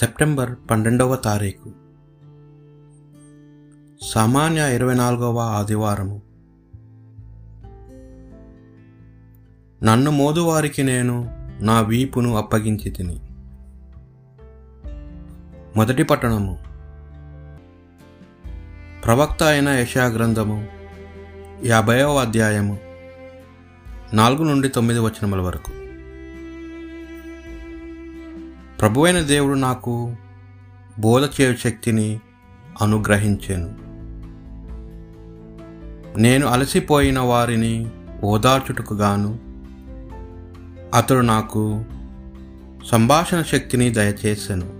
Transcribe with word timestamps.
September 0.00 0.56
పన్నెండవ 0.70 1.16
తారీఖు. 1.16 1.70
సామాన్య 4.02 4.74
ఇరవై 4.74 4.94
నాలుగవ 4.94 5.38
ఆదివారము. 5.38 6.22
నన్ను 9.84 10.10
మోదువారికి 10.10 10.82
నేను 10.82 11.30
నా 11.60 11.80
వీపును 11.80 12.36
అప్పగించి 12.36 12.90
తిని 12.90 13.20
మొదటి 15.76 16.02
పట్టణము. 16.02 16.58
ప్రవక్త 19.04 19.42
అయిన 19.42 19.68
యశాగ్రంథము 19.68 20.68
యాభైవ 21.64 22.16
అధ్యాయము 22.16 22.78
నాలుగు 24.12 24.44
నుండి 24.44 24.68
తొమ్మిది 24.68 25.00
వచనముల 25.00 25.40
వరకు. 25.40 25.87
ప్రభువైన 28.80 29.20
దేవుడు 29.20 29.58
నాకు 29.58 30.16
బోధ 30.98 31.28
చేయు 31.40 31.54
శక్తిని 31.64 32.20
అనుగ్రహించాను. 32.82 33.88
నేను 36.20 36.46
అలసిపోయిన 36.46 37.18
వారిని 37.18 37.90
ఓదార్చుటకు 38.24 38.94
గాను 38.94 39.38
అతడు 40.94 41.20
నాకు 41.20 41.84
సంభాషణ 42.86 43.42
శక్తిని 43.42 43.90
దయచేశాను 43.90 44.78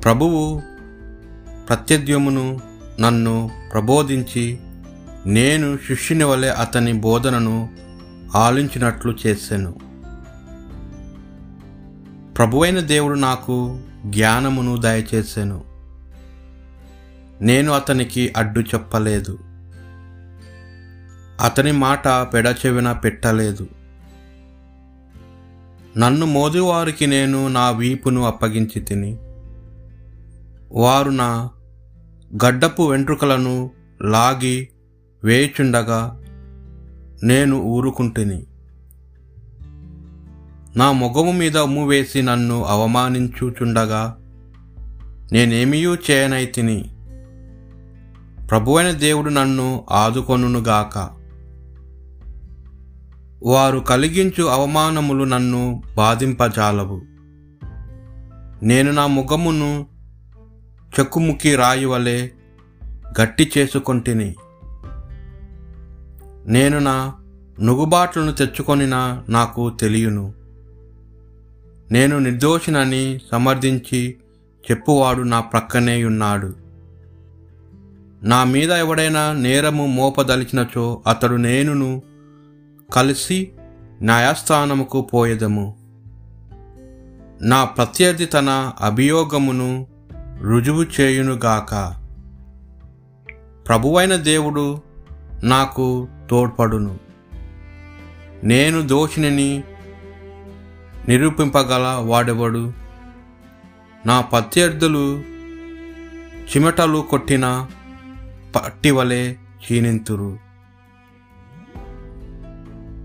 ప్రభువు 0.00 0.62
ప్రత్యద్యమును 1.68 2.60
నన్ను 3.00 3.50
ప్రబోధించి 3.72 4.58
నేను 5.26 5.76
శిష్యుని 5.76 6.24
వలె 6.24 6.48
అతని 6.48 6.92
బోధనను 6.92 7.68
ఆలించినట్లు 8.34 9.16
చేశాను 9.26 9.83
ప్రభువైన 12.36 12.80
దేవుడు 12.80 13.18
నాకు 13.18 13.80
జ్ఞానమును 14.06 14.76
దయచేశాను 14.76 15.64
నేను 17.40 17.72
అతనికి 17.72 18.32
అడ్డు 18.36 18.60
చెప్పలేదు. 18.60 19.38
అతని 21.40 21.72
మాట 21.72 22.08
పెడచెవిన 22.08 22.92
పెట్టలేదు. 22.92 23.68
నన్ను 25.98 26.26
మోదివారికి 26.26 27.06
నేను 27.06 27.48
నా 27.48 27.70
వీపును 27.70 28.24
అప్పగించి 28.24 28.80
తిని 28.80 29.18
వారు 30.72 31.10
నా 31.10 31.50
గడ్డపు 32.44 32.82
వెంట్రుకలను 32.82 33.70
లాగి 34.02 34.68
వేయుచుండగా 35.24 36.20
నేను 37.22 37.62
ఊరుకుంటుని. 37.62 38.46
నా 40.76 40.92
ముఖము 40.92 41.32
మీద 41.32 41.58
ఉమ్ము 41.58 41.86
వేసి 41.86 42.22
నన్ను 42.22 42.64
అవమానించుచుండగా 42.64 44.16
నేనేమియూ 45.32 45.94
చేయనైతిని. 45.94 46.90
ప్రభువైన 48.50 48.90
దేవుడు 48.90 49.30
నన్ను 49.30 49.84
ఆదుకొనుగాక 49.90 51.10
వారు 53.42 53.78
కలిగించు 53.78 54.44
అవమానములు 54.44 55.24
నన్ను 55.24 55.82
బాధింపజాలవు. 55.96 57.02
నేను 58.62 58.92
నా 58.92 59.06
ముఖమును 59.06 59.86
చెక్కుముక్కి 61.00 61.56
రాయి 61.56 61.84
వలె 61.84 62.28
గట్టి 63.20 63.52
చేసుకొంటిని. 63.58 64.34
నేను 66.46 66.78
నా 66.78 67.14
నుగుబాట్లను 67.62 68.32
తెచ్చుకొనినా 68.32 69.24
నాకు 69.28 69.70
తెలియను. 69.80 70.43
నేను 71.92 72.18
నిర్దోషినని 72.18 73.18
సమర్థించి 73.32 74.16
చెప్పువాడు 74.70 75.22
నా 75.22 75.40
ప్రక్కనే 75.40 76.04
ఉన్నాడు. 76.04 76.54
నా 78.22 78.44
మీద 78.44 78.70
ఎవడైనా 78.72 79.32
నేరము 79.32 79.86
మోపదలిచినచో 79.86 81.02
అతడు 81.06 81.34
నేనును 81.34 82.02
కలిసి 82.94 83.52
న్యాయస్థానముకు 84.02 85.00
పోయేదము. 85.00 85.76
నా 87.42 87.64
ప్రత్యర్థి 87.64 88.26
తన 88.26 88.72
అభియోగమును 88.80 89.86
రుజువు 90.40 90.86
చేయునుగాక 91.00 91.94
ప్రభువైన 93.68 94.16
దేవుడు 94.16 94.80
నాకు 95.42 96.08
తోడ్పడును. 96.30 96.98
నేను 98.44 98.86
దోషిని 98.86 99.64
నిరూపింపగల 101.08 101.98
వాడెవడు? 102.00 102.72
నా 104.06 104.20
ప్రత్యర్థులు 104.20 105.20
చిమటలు 106.44 107.06
కొట్టిన 107.10 107.66
పట్టివలే 108.56 109.36
క్షీణింతురు. 109.60 110.38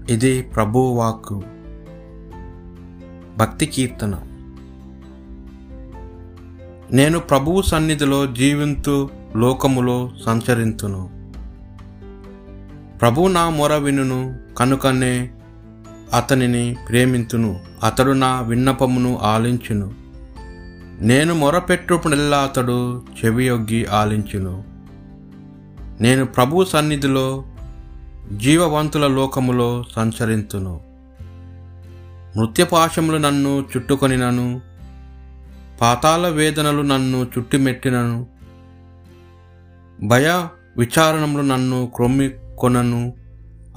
ఇది 0.09 0.42
ప్రభు 0.42 0.80
వాక్కు 0.80 1.44
భక్తి 3.38 3.66
కీర్తన. 3.66 4.16
నేను 6.92 7.20
ప్రభువు 7.20 7.62
సన్నిధిలో 7.62 8.26
జీవింతు 8.26 9.09
లోకములో 9.36 10.12
సంచరింతును. 10.26 11.34
ప్రభు 13.02 13.28
నా 13.28 13.50
మొర 13.50 13.76
వినును 13.76 14.40
కనుకనే 14.58 15.32
అతనిని 16.14 16.75
ప్రేమింతును. 16.90 17.59
అతడు 17.84 18.12
నా 18.12 18.42
విన్నపమును 18.42 19.20
ఆలించును. 19.22 19.94
నేను 21.02 21.34
మొరపెట్టుకునెల్లా 21.34 22.38
అతడు 22.38 23.03
చెవియొగ్గి 23.25 23.86
ఆలించును. 23.86 24.64
నేను 26.02 26.25
ప్రభు 26.25 26.66
సన్నిధిలో 26.66 27.44
జీవవంతుల 28.38 29.08
లోకములో 29.08 29.84
సంచరింతును. 29.96 30.81
మృత్యపాశములు 32.38 33.18
నన్ను 33.18 33.59
చుట్టుకొనినను. 33.59 34.62
పాతాల 35.81 36.28
వేదనలు 36.28 36.81
నన్ను 36.81 37.28
చుట్టుమెట్టినను. 37.38 38.28
భయ 40.03 40.47
విచారణములు 40.78 41.44
నన్ను 41.44 41.91
క్రొమ్మి 41.96 42.30
కొనను 42.58 43.14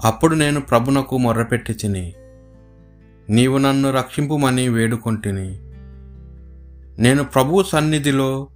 అప్పుడు 0.05 0.35
నేను 0.35 0.61
ప్రభునకు 0.61 1.19
మొర్రపెట్టి 1.19 1.75
తిని 1.75 2.13
నీవు 3.33 3.59
నన్ను 3.59 3.91
రక్షింపుమని 3.91 4.69
వేడుకొంటిని. 4.69 5.61
నేను 7.03 7.25
ప్రభు 7.25 7.63
సన్నిధిలో 7.63 8.47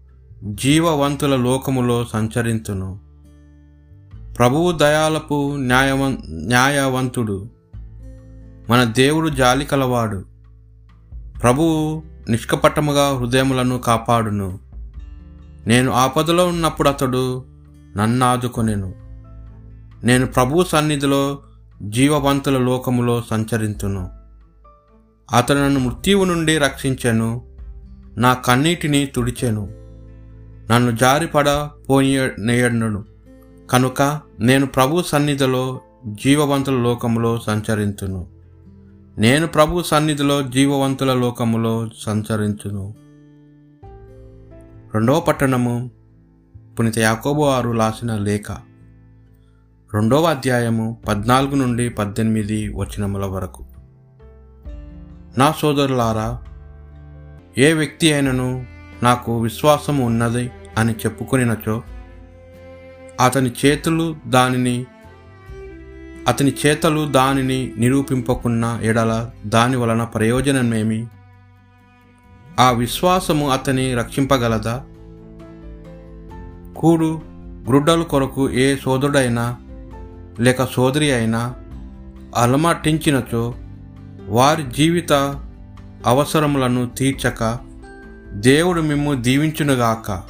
జీవవంతుల 0.45 1.37
లోకములో 1.37 2.07
సంచరింతును. 2.13 3.01
ప్రభువు 4.39 4.73
దయాలపు 4.73 5.57
న్యాయవం 5.57 6.19
న్యాయవంతుడు. 6.29 7.51
మన 8.71 8.85
దేవుడు 8.85 9.29
జాలి 9.29 9.65
కలవాడు. 9.65 10.25
ప్రభువు 11.43 12.03
నిష్కపటముగా 12.31 13.19
హృదయములను 13.19 13.79
కాపాడును. 13.79 14.59
నేను 15.67 15.93
ఆపదలో 15.93 16.47
ఉన్నప్పుడు 16.47 16.89
అతడు 16.89 17.45
నన్ను 17.97 18.27
ఆదుకొనెను. 18.27 18.95
నేను 20.07 20.27
ప్రభు 20.27 20.65
సన్నిధిలో 20.65 21.39
జీవవంతుల 21.83 22.59
లోకములో 22.59 23.25
సంచరింతును. 23.31 24.16
అతను 25.33 25.65
నన్ను 25.65 25.81
మృత్యువు 25.81 26.25
నుండి 26.25 26.59
రక్షించాను. 26.59 27.43
నా 28.17 28.35
కన్నీటిని 28.35 29.07
తుడిచాను. 29.07 29.69
నన్ను 30.73 30.91
జారిపడ 30.91 31.69
పోయేయను 31.91 33.05
కనుక 33.71 34.21
నేను 34.41 34.67
ప్రభు 34.67 35.03
సన్నిధిలో 35.03 35.81
జీవవంతుల 36.07 36.75
లోకములో 36.75 37.39
సంచరించును 37.39 38.27
నేను 39.19 39.47
ప్రభు 39.47 39.83
సన్నిధిలో 39.83 40.43
జీవవంతుల 40.43 41.15
లోకములో 41.15 41.89
సంచరించును. 41.99 42.95
రెండవ 44.95 45.21
పట్టణము 45.21 45.91
పునిత 46.79 46.99
యాకోబు 46.99 47.41
వారు 47.41 47.71
రాసిన 47.71 48.17
లేఖ. 48.17 48.51
రెండవ 49.95 50.23
అధ్యాయము 50.25 51.03
పద్నాలుగు 51.09 51.55
నుండి 51.55 51.89
పద్దెనిమిది 51.89 52.69
వచనముల 52.69 53.25
వరకు. 53.25 53.65
నా 55.39 55.55
సోదరులారా 55.59 56.43
ఏ 57.59 57.73
వ్యక్తి 57.73 58.13
అయినను 58.13 58.67
నాకు 59.03 59.41
విశ్వాసం 59.41 59.99
ఉన్నది 59.99 60.51
అని 60.79 60.93
చెప్పుకొనినచో 60.93 61.83
అతని 63.21 63.51
చేతులు 63.67 64.17
దానిని 64.27 64.87
అతని 66.29 66.53
చేతలు 66.67 67.09
దానిని 67.11 67.73
నిరూపింపకున్న 67.77 68.81
ఎడల 68.83 69.31
దాని 69.47 69.77
వలన 69.77 70.05
ప్రయోజనమేమి? 70.05 71.07
ఆ 72.61 72.71
విశ్వాసము 72.71 73.51
అతని 73.51 73.95
రక్షింపగలదా? 73.95 74.85
కూడు 76.77 77.23
గ్రుడ్డల 77.69 78.03
కొరకు 78.03 78.51
ఏ 78.51 78.77
సోదరుడైనా 78.77 79.57
లేక 80.41 80.65
సోదరి 80.65 81.13
అయినా 81.13 81.55
అలమటించినచో 82.37 83.55
వారి 84.29 84.63
జీవిత 84.63 85.13
అవసరములను 86.07 86.91
తీర్చక 86.99 87.59
దేవుడు 88.31 88.81
మిమ్ము 88.81 89.15
దీవించునుగాక. 89.15 90.23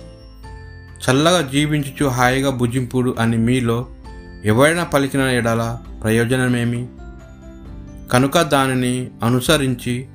చల్లగా 1.04 1.40
జీవించుచు 1.40 2.06
హాయిగా 2.06 2.50
భుజింపుడు 2.50 3.14
అని 3.18 3.36
మీలో 3.36 3.86
ఎవరైనా 4.44 4.84
పలికిన 4.84 5.20
ఎడల 5.20 5.78
ప్రయోజనమేమి? 6.02 6.88
కనుక 8.12 8.40
దానిని 8.40 9.10
అనుసరించి 9.22 10.06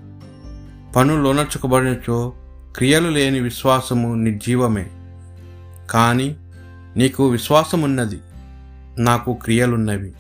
పనులోనర్చుకోబడినచో 0.96 2.34
క్రియలు 2.76 3.10
లేని 3.10 3.40
విశ్వాసము 3.40 4.16
నిర్జీవమే 4.16 4.88
కానీ 5.92 6.36
నీకు 6.98 7.28
విశ్వాసమున్నది 7.28 8.20
నాకు 8.98 9.34
క్రియలున్నవి 9.34 10.12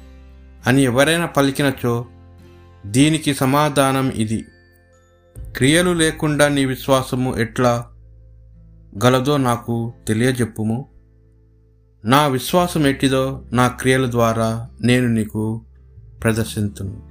అని 0.67 0.81
ఎవరైనా 0.83 1.25
పలికినచో 1.25 2.05
దీనికి 2.85 3.33
సమాధానం 3.33 4.09
ఇది. 4.09 4.45
క్రియలు 5.57 5.91
లేకుండా 5.91 6.47
నీ 6.47 6.65
విశ్వాసము 6.65 7.37
ఎట్లా 7.37 7.87
గలదో 9.05 9.37
నాకు 9.37 9.93
తెలియజెప్పుము. 10.07 10.89
నా 12.05 12.27
విశ్వాసం 12.27 12.87
ఎట్టిదో 12.87 13.45
నా 13.51 13.67
క్రియల 13.67 14.11
ద్వారా 14.11 14.69
నేను 14.81 15.07
నీకు 15.07 15.61
ప్రదర్శింతును. 16.23 17.01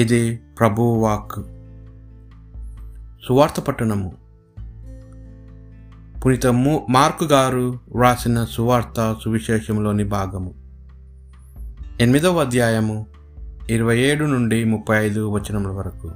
ఇది 0.00 0.36
ప్రభువు 0.36 1.00
వాక్ 1.00 1.46
సువార్త 3.28 3.60
పట్టణము. 3.60 4.16
పునీత 6.20 6.46
మార్కు 6.90 7.24
గారు 7.24 7.78
వ్రాసిన 7.94 8.44
సువార్త 8.44 9.16
సువిశేషంలోని 9.24 10.04
భాగము. 10.04 10.54
ఎనిమిదవ 12.00 12.40
అధ్యాయము 12.40 13.06
ఇరవై 13.70 13.98
ఏడు 13.98 14.24
నుండి 14.24 14.64
ముప్పై 14.64 15.06
ఐదు 15.06 15.28
వచనముల 15.28 15.72
వరకు. 15.72 16.10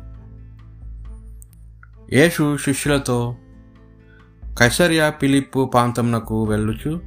యేసు 2.13 2.57
శిష్యులతో 2.57 3.37
కైసరియా 4.59 5.11
పిలిప్పు 5.11 5.65
ప్రాంతమునకు 5.65 6.45
వెళ్ళుచు 6.45 7.01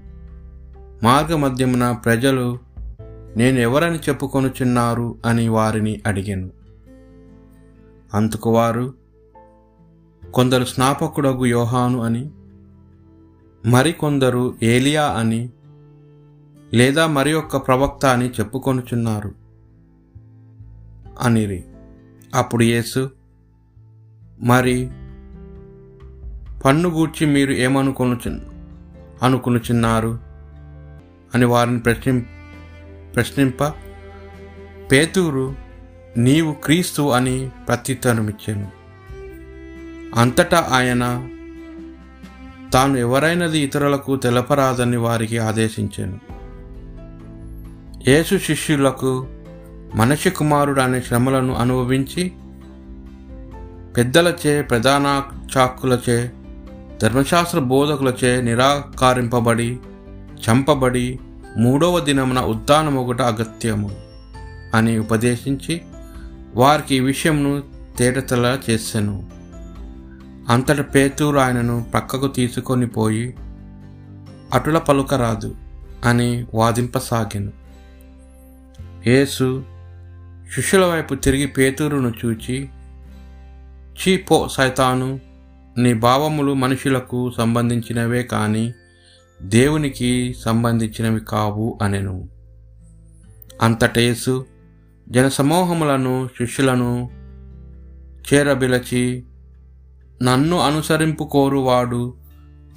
మార్గమధ్యమున 1.04 1.92
ప్రజలు 1.92 2.60
నేను 3.38 3.60
ఎవరని 3.60 3.98
చెప్పుకొనుచున్నారు 3.98 5.18
అని 5.26 5.48
వారిని 5.48 6.02
అడిగాను. 6.06 6.52
అందుకు 8.14 8.52
వారు 8.52 8.94
కొందరు 10.34 10.66
స్నాపకుడగు 10.66 11.46
యోహాను 11.46 12.02
అని 12.02 12.30
మరికొందరు 13.66 14.56
ఏలియా 14.64 15.04
అని 15.04 15.50
లేదా 16.74 17.08
మరి 17.08 17.34
ఒక్క 17.34 17.58
ప్రవక్త 17.58 18.06
అని 18.06 18.30
చెప్పుకొనుచున్నారు. 18.30 19.45
అనిరి. 21.26 21.64
అప్పుడు 22.36 22.64
యేసు 22.64 23.12
మరి 24.40 24.86
పన్ను 26.66 26.90
గూర్చి 26.90 27.28
మీరు 27.28 27.52
ఏమనుకొనుచు 27.52 28.42
అనుకునుచున్నారు? 29.24 30.20
అని 31.36 31.46
వారిని 31.46 31.80
ప్రశ్ని 31.80 32.22
ప్రశ్నింప 33.16 33.64
పేతూరు 34.92 35.56
నీవు 36.18 36.54
క్రీస్తు 36.54 37.02
అని 37.02 37.50
ప్రత్యుత్తరమిచ్చాను. 37.68 38.72
అంతటా 40.16 40.70
ఆయన 40.72 41.30
తాను 42.74 42.98
ఎవరైనది 42.98 43.60
ఇతరులకు 43.60 44.16
తెలపరాదని 44.16 44.98
వారికి 44.98 45.38
ఆదేశించాను. 45.38 46.20
యేసు 48.10 48.38
శిష్యులకు 48.38 49.28
మనిషి 49.96 50.30
కుమారుడు 50.30 50.82
అనే 50.82 51.02
శ్రమలను 51.02 51.56
అనుభవించి 51.56 52.32
పెద్దలచే 53.98 54.62
ప్రధాన 54.62 55.24
చాకులచే 55.58 56.32
ధర్మశాస్త్ర 57.02 57.60
బోధకులచే 57.60 58.42
నిరాకరింపబడి 58.42 59.80
చంపబడి 60.50 61.20
మూడవ 61.58 62.00
దినమున 62.00 62.40
ఉద్దానమొకట 62.40 63.22
అగత్యము 63.22 63.92
అని 64.74 65.00
ఉపదేశించి 65.00 65.82
వారికి 66.56 66.96
ఈ 66.96 67.00
విషయంను 67.00 67.64
తేటతల 67.98 68.60
చేశాను 68.70 69.30
అంతట 70.50 70.96
పేతూరు 70.96 71.38
ఆయనను 71.38 71.86
ప్రక్కకు 71.94 72.28
తీసుకొని 72.28 72.88
పోయి 72.88 73.36
అటుల 74.54 74.78
పలుకరాదు 74.78 75.56
అని 76.06 76.46
వాదింపసాగాను. 76.54 77.52
యేసు 79.08 79.64
శిష్యుల 80.50 80.86
వైపు 80.86 81.16
తిరిగి 81.16 81.46
పేతురును 81.46 82.14
చూచి 82.26 82.70
చీపో 84.02 84.48
సైతాను! 84.48 85.20
నీ 85.78 85.94
భావములు 85.94 86.54
మనుషులకు 86.54 87.32
సంబంధించినవే 87.38 88.24
కానీ 88.24 88.74
దేవునికి 89.42 90.36
సంబంధించినవి 90.46 91.20
కావు 91.20 91.80
అనెను. 91.82 92.30
అంతటేసు 93.62 94.46
జనసమూహములను 95.08 96.30
శిష్యులను 96.38 96.92
చేరబిలచి 98.28 99.04
నన్ను 100.24 100.60
అనుసరింపు 100.60 101.24
కోరువాడు 101.24 102.14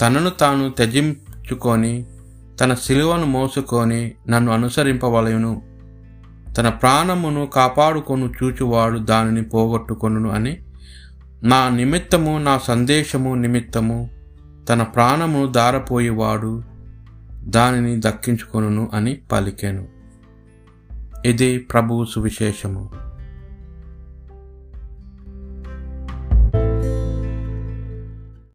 తనను 0.01 0.31
తాను 0.31 0.71
త్యజించుకొని 0.71 1.95
తన 2.61 2.75
శిలువను 2.75 3.27
మోసుకొని 3.27 4.13
నన్ను 4.29 4.53
అనుసరింపవలయును 4.53 5.53
తన 6.57 6.69
ప్రాణమును 6.69 7.47
కాపాడుకొను 7.47 8.33
చూచువాడు 8.43 8.99
దానిని 8.99 9.43
పోగొట్టుకొను 9.43 10.31
అని. 10.31 10.59
నా 11.43 11.69
నిమిత్తము 11.69 12.39
నా 12.39 12.59
సందేశము 12.59 13.35
నిమిత్తము 13.35 14.11
తన 14.69 14.83
ప్రాణమును 14.83 15.53
దారపోయేవాడు 15.53 16.63
దానిని 17.45 18.01
దక్కించుకొను 18.01 18.91
అని 18.95 19.19
పలికెను. 19.33 19.89
ఇది 21.25 21.59
ప్రభువు 21.59 22.05
సువిశేషము. 22.05 23.08